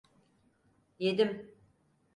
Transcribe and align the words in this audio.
Yedim. 0.99 1.47